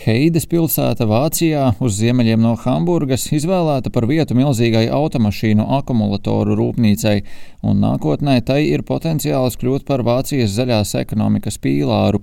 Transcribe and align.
Heides 0.00 0.46
pilsēta 0.48 1.04
Vācijā 1.04 1.74
uz 1.84 1.98
ziemeļiem 1.98 2.40
no 2.40 2.54
Hamburgas 2.62 3.26
izvēlēta 3.36 3.90
par 3.92 4.06
vietu 4.08 4.32
milzīgai 4.38 4.86
automašīnu 4.96 5.66
akumulatoru 5.76 6.56
rūpnīcai, 6.56 7.18
un 7.62 7.82
nākotnē 7.84 8.38
tai 8.46 8.62
ir 8.70 8.84
potenciāls 8.86 9.58
kļūt 9.60 9.86
par 9.88 10.04
Vācijas 10.06 10.54
zaļās 10.56 10.96
ekonomikas 11.02 11.60
pīlāru. 11.62 12.22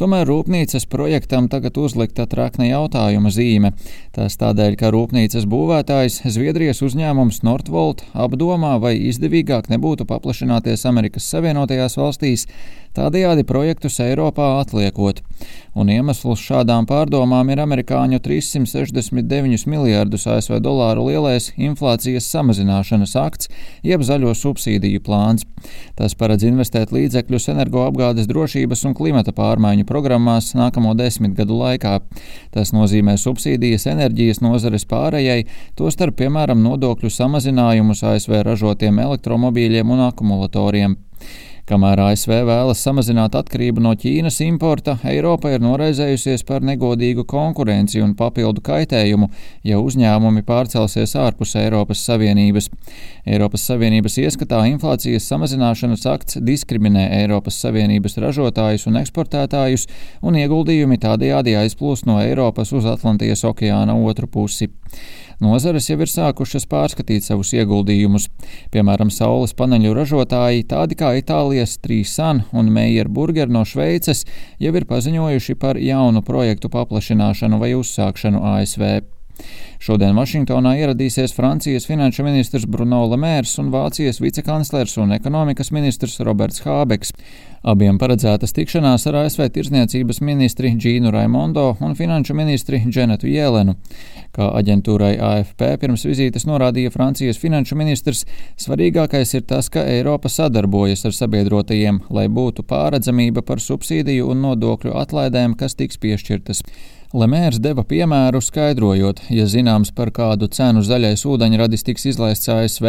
Tomēr 0.00 0.24
rūpnīcas 0.24 0.86
projektam 0.88 1.50
tagad 1.52 1.76
uzlikta 1.76 2.24
trakna 2.24 2.70
jautājuma 2.70 3.28
zīme. 3.34 3.74
Tas 4.16 4.38
tādēļ, 4.40 4.78
ka 4.80 4.88
rūpnīcas 4.94 5.44
būvētājs 5.44 6.22
Zviedrijas 6.24 6.80
uzņēmums 6.86 7.42
Nordvolt 7.44 8.06
apdomā, 8.16 8.78
vai 8.80 8.94
izdevīgāk 9.10 9.68
nebūtu 9.68 10.08
paplašināties 10.08 10.86
Amerikas 10.88 11.28
Savienotajās 11.28 11.98
valstīs, 12.00 12.46
tādējādi 12.96 13.44
projektus 13.44 14.00
Eiropā 14.00 14.48
atliekot. 14.62 15.20
Un 15.76 15.92
iemesls 15.92 16.40
šādām 16.48 16.88
pārdomām 16.88 17.52
ir 17.52 17.60
amerikāņu 17.62 18.22
369 18.24 19.68
miljardus 19.70 20.24
ASV 20.26 20.62
dolāru 20.64 21.10
lielais 21.10 21.52
inflācijas 21.60 22.26
samazināšanas 22.32 23.14
akts, 23.20 23.52
jeb 23.84 24.02
zaļo 24.08 24.32
subsīdiju 24.32 24.69
plāns. 25.02 25.46
Tas 25.98 26.14
paredz 26.14 26.44
investēt 26.46 26.92
līdzekļus 26.94 27.50
energoapgādes 27.54 28.28
drošības 28.30 28.84
un 28.86 28.94
klimata 28.94 29.34
pārmaiņu 29.36 29.88
programmās 29.88 30.52
nākamo 30.54 30.94
desmit 30.94 31.34
gadu 31.34 31.58
laikā. 31.58 31.98
Tas 32.54 32.72
nozīmē 32.76 33.16
subsīdijas 33.18 33.88
enerģijas 33.90 34.40
nozares 34.44 34.86
pārējai, 34.86 35.46
tostarp, 35.76 36.20
piemēram, 36.22 36.62
nodokļu 36.62 37.10
samazinājumus 37.10 38.04
ASV 38.14 38.42
ražotiem 38.46 39.02
elektromobīļiem 39.02 39.90
un 39.90 40.06
akumulatoriem. 40.06 40.98
Kamēr 41.70 42.00
ASV 42.02 42.32
vēlas 42.48 42.80
samazināt 42.82 43.36
atkarību 43.38 43.78
no 43.84 43.92
Ķīnas 43.94 44.40
importa, 44.42 44.96
Eiropa 45.06 45.52
ir 45.54 45.62
noraizējusies 45.62 46.42
par 46.48 46.64
negodīgu 46.66 47.22
konkurenci 47.30 48.02
un 48.02 48.16
papildu 48.18 48.58
kaitējumu, 48.66 49.28
ja 49.62 49.78
uzņēmumi 49.78 50.42
pārcelsies 50.48 51.14
ārpus 51.22 51.54
Eiropas 51.60 52.02
Savienības. 52.08 52.66
Eiropas 53.22 53.68
Savienības 53.70 54.18
ieskatā 54.24 54.64
inflācijas 54.72 55.30
samazināšanas 55.30 56.08
akts 56.10 56.40
diskriminē 56.42 57.06
Eiropas 57.20 57.62
Savienības 57.62 58.18
ražotājus 58.26 58.88
un 58.90 58.98
eksportētājus, 59.04 59.86
un 60.26 60.42
ieguldījumi 60.42 60.98
tādējādi 60.98 61.54
aizplūst 61.62 62.10
no 62.10 62.18
Eiropas 62.18 62.74
uz 62.74 62.90
Atlantijas 62.98 63.46
okeāna 63.46 63.94
otru 63.94 64.26
pusi. 64.26 64.72
Nozares 65.40 65.86
jau 65.88 65.96
ir 66.04 66.10
sākušas 66.12 66.66
pārskatīt 66.68 67.24
savus 67.24 67.54
ieguldījumus. 67.56 68.26
Piemēram, 68.74 69.08
saules 69.08 69.54
paneļu 69.56 69.94
ražotāji, 69.96 70.66
tādi 70.68 70.98
kā 71.00 71.14
Itālijas 71.16 71.78
Trīsan 71.80 72.44
un 72.52 72.68
Meijer 72.74 73.08
Burger 73.08 73.48
no 73.48 73.64
Šveices, 73.64 74.26
jau 74.60 74.74
ir 74.76 74.88
paziņojuši 74.90 75.56
par 75.62 75.80
jaunu 75.80 76.20
projektu 76.26 76.68
paplašināšanu 76.72 77.62
vai 77.62 77.72
uzsākšanu 77.78 78.44
ASV. 78.52 79.00
Šodien 79.80 80.12
Vašingtonā 80.18 80.74
ieradīsies 80.82 81.32
Francijas 81.32 81.86
finanšu 81.88 82.26
ministrs 82.26 82.66
Bruno 82.68 83.00
Lemērs 83.08 83.54
un 83.62 83.70
Vācijas 83.72 84.20
vicekanclers 84.20 84.98
un 85.00 85.16
ekonomikas 85.16 85.72
ministrs 85.72 86.20
Roberts 86.20 86.60
Hābeks. 86.66 87.14
Abiem 87.60 87.98
paredzētas 88.00 88.54
tikšanās 88.56 89.02
ar 89.10 89.18
ASV 89.20 89.42
tirzniecības 89.52 90.22
ministri 90.24 90.70
Džīnu 90.80 91.10
Raimondo 91.12 91.66
un 91.84 91.92
finanšu 91.98 92.32
ministri 92.32 92.78
Dženetu 92.86 93.28
Jēlenu. 93.28 93.74
Kā 94.32 94.46
aģentūrai 94.56 95.10
AFP 95.20 95.66
pirms 95.82 96.06
vizītes 96.08 96.46
norādīja 96.48 96.92
Francijas 96.94 97.36
finanšu 97.42 97.76
ministrs, 97.76 98.24
svarīgākais 98.64 99.34
ir 99.36 99.44
tas, 99.50 99.68
ka 99.68 99.84
Eiropa 99.84 100.32
sadarbojas 100.32 101.04
ar 101.04 101.12
sabiedrotajiem, 101.18 102.00
lai 102.08 102.30
būtu 102.32 102.64
pāredzamība 102.64 103.44
par 103.44 103.60
subsīdiju 103.60 104.32
un 104.32 104.40
nodokļu 104.46 104.96
atlaidēm, 105.02 105.58
kas 105.60 105.76
tiks 105.76 106.00
piešķirtas. 106.00 106.64
Lemērs 107.10 107.58
deva 107.58 107.82
piemēru, 107.82 108.38
skaidrojot, 108.38 109.24
ja 109.34 109.42
zināms, 109.50 109.88
par 109.90 110.12
kādu 110.14 110.46
cenu 110.54 110.84
zaļais 110.86 111.24
ūdeņradis 111.26 111.82
tiks 111.88 112.06
izlaists 112.12 112.46
ASV 112.54 112.86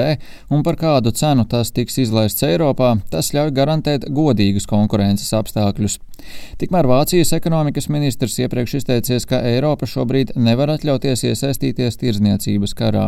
un 0.53 0.61
par 0.61 0.77
kādu 0.77 1.09
cenu 1.09 1.47
tas 1.49 1.73
tiks 1.73 1.97
izlaists 2.03 2.45
Eiropā, 2.45 2.93
tas 3.09 3.33
ļauj 3.33 3.49
garantēt 3.57 4.05
godīgus 4.13 4.69
konkurences 4.69 5.33
apstākļus. 5.33 5.97
Tikmēr 6.61 6.85
Vācijas 6.85 7.31
ekonomikas 7.33 7.87
ministrs 7.89 8.37
iepriekš 8.43 8.75
izteicies, 8.81 9.25
ka 9.25 9.39
Eiropa 9.47 9.87
šobrīd 9.89 10.35
nevar 10.37 10.69
atļauties 10.75 11.25
iesaistīties 11.31 11.97
tirzniecības 12.01 12.75
karā. 12.77 13.07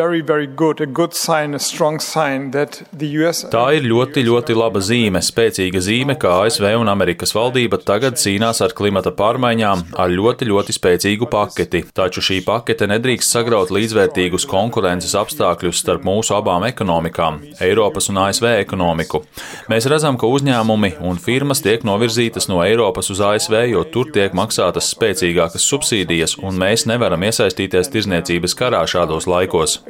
Very, 0.00 0.22
very 0.24 0.46
good, 0.46 0.80
sign, 1.12 1.58
sign 1.60 2.48
US... 2.48 3.44
Tā 3.52 3.66
ir 3.76 3.88
ļoti, 3.90 4.24
ļoti 4.24 4.56
laba 4.56 4.80
zīme, 4.80 5.20
spēcīga 5.24 5.82
zīme, 5.84 6.16
ka 6.20 6.38
ASV 6.46 6.70
un 6.80 6.88
Amerikas 6.88 7.34
valdība 7.36 7.80
tagad 7.84 8.16
cīnās 8.20 8.62
ar 8.64 8.72
klimata 8.76 9.12
pārmaiņām 9.16 9.84
ar 10.00 10.08
ļoti 10.14 10.29
ļoti, 10.30 10.46
ļoti 10.46 10.74
spēcīgu 10.76 11.26
paketi, 11.30 11.82
taču 11.94 12.22
šī 12.22 12.40
pakete 12.46 12.86
nedrīkst 12.86 13.34
sagraut 13.34 13.70
līdzvērtīgus 13.74 14.46
konkurences 14.46 15.16
apstākļus 15.18 15.80
starp 15.82 16.04
mūsu 16.06 16.36
abām 16.36 16.62
ekonomikām- 16.68 17.40
Eiropas 17.66 18.08
un 18.10 18.20
ASV 18.22 18.46
ekonomiku. 18.60 19.24
Mēs 19.68 19.88
redzam, 19.90 20.16
ka 20.16 20.26
uzņēmumi 20.30 21.00
un 21.02 21.16
firmas 21.16 21.62
tiek 21.62 21.82
novirzītas 21.82 22.48
no 22.48 22.62
Eiropas 22.62 23.10
uz 23.10 23.20
ASV, 23.20 23.70
jo 23.72 23.82
tur 23.84 24.12
tiek 24.12 24.32
maksātas 24.32 24.94
spēcīgākas 24.94 25.66
subsīdijas, 25.66 26.36
un 26.42 26.54
mēs 26.54 26.86
nevaram 26.86 27.20
iesaistīties 27.20 27.90
tirzniecības 27.90 28.54
karā 28.54 28.84
šādos 28.86 29.26
laikos. 29.26 29.80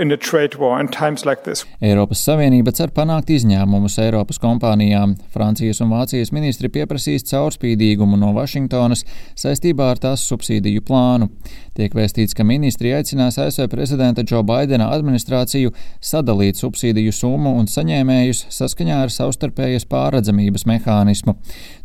Eiropas 1.82 2.24
Savienība 2.24 2.72
cer 2.72 2.88
panākt 2.88 3.28
izņēmumus 3.28 3.98
Eiropas 3.98 4.38
kompānijām. 4.38 5.16
Francijas 5.34 5.80
un 5.80 5.90
Vācijas 5.90 6.32
ministri 6.32 6.68
pieprasīs 6.68 7.28
caurspīdīgumu 7.28 8.16
no 8.16 8.32
Vašingtonas 8.32 9.04
saistībā 9.36 9.90
ar 9.90 9.98
tās 9.98 10.29
subsīdiju 10.30 10.84
plānu. 10.86 11.28
Tiek 11.76 11.94
vēstīts, 11.96 12.34
ka 12.36 12.44
ministri 12.46 12.90
aicinās 12.94 13.38
ASV 13.40 13.68
prezidenta 13.72 14.24
Džo 14.26 14.42
Baidena 14.46 14.90
administrāciju 14.94 15.72
sadalīt 16.04 16.58
subsīdiju 16.60 17.12
summu 17.14 17.52
un 17.60 17.68
saņēmējus 17.70 18.46
saskaņā 18.56 18.98
ar 19.04 19.14
savstarpējas 19.14 19.86
pārredzamības 19.90 20.66
mehānismu. 20.70 21.36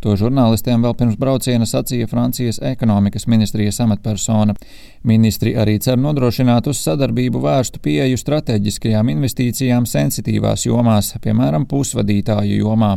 To 0.04 0.16
žurnālistiem 0.20 0.84
vēl 0.86 0.98
pirms 1.00 1.20
brauciena 1.22 1.68
sacīja 1.70 2.10
Francijas 2.12 2.60
ekonomikas 2.66 3.28
ministrijas 3.32 3.80
amatpersona. 3.86 4.58
Ministri 5.06 5.56
arī 5.58 5.78
cer 5.84 6.00
nodrošināt 6.02 6.70
uz 6.72 6.82
sadarbību 6.82 7.42
vērstu 7.46 7.82
pieeju 7.86 8.20
strateģiskajām 8.22 9.12
investīcijām 9.16 9.86
sensitīvās 9.90 10.66
jomās, 10.68 11.14
piemēram, 11.22 11.70
pusvadītāju 11.70 12.64
jomā. 12.66 12.96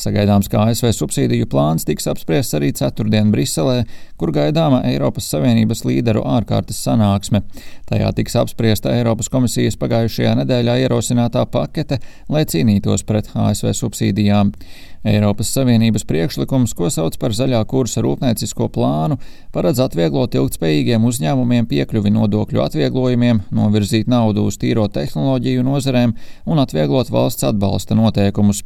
Sagaidāms, 0.00 0.48
ka 0.52 0.66
ASV 0.68 0.92
subsīdiju 0.96 1.48
plāns 1.52 1.86
tiks 1.88 2.08
apspriests 2.10 2.56
arī 2.58 2.72
ceturtdien 2.76 3.32
Briselē, 3.34 3.82
kur 4.20 4.32
gaidāma 4.34 4.82
Eiropas 4.88 5.28
Savienības 5.32 5.84
līderu 5.88 6.24
ārkārtas 6.28 6.80
sanāksme. 6.86 7.42
Tajā 7.90 8.12
tiks 8.16 8.38
apspriesta 8.40 8.94
Eiropas 8.96 9.28
komisijas 9.32 9.78
pagājušajā 9.80 10.36
nedēļā 10.42 10.78
ierosinātā 10.84 11.44
pakete, 11.52 12.00
lai 12.32 12.46
cīnītos 12.48 13.06
pret 13.08 13.32
ASV 13.34 13.74
subsīdijām. 13.76 14.54
Eiropas 15.02 15.48
Savienības 15.50 16.04
priekšlikums, 16.06 16.76
ko 16.78 16.86
sauc 16.92 17.16
par 17.18 17.34
zaļā 17.34 17.58
kursa 17.66 18.04
rūpniecisko 18.04 18.68
plānu, 18.70 19.16
paredz 19.54 19.80
atvieglot 19.82 20.36
ilgtspējīgiem 20.38 21.02
uzņēmumiem 21.08 21.66
piekļuvi 21.70 22.12
nodokļu 22.14 22.62
atvieglojumiem, 22.62 23.42
novirzīt 23.50 24.10
naudu 24.10 24.46
uz 24.46 24.60
tīro 24.62 24.86
tehnoloģiju 24.92 25.66
nozarēm 25.66 26.14
un 26.46 26.62
atvieglot 26.62 27.10
valsts 27.10 27.48
atbalsta 27.50 27.98
noteikumus. 27.98 28.62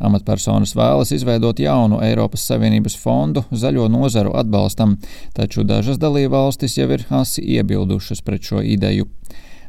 Amatpersonas 0.00 0.72
vēlas 0.76 1.12
izveidot 1.12 1.60
jaunu 1.60 2.00
Eiropas 2.04 2.48
Savienības 2.48 2.96
fondu 3.00 3.44
zaļo 3.52 3.90
nozaru 3.92 4.32
atbalstam, 4.40 4.96
taču 5.36 5.68
dažas 5.68 6.00
dalībvalstis 6.00 6.80
jau 6.80 6.88
ir 6.96 7.04
asi 7.12 7.44
iebildušas 7.58 8.24
pret 8.24 8.48
šo 8.48 8.64
ideju. 8.64 9.10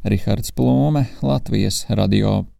Rihards 0.05 0.55
Plūme, 0.55 1.09
Latvijas 1.25 1.87
radio. 1.89 2.45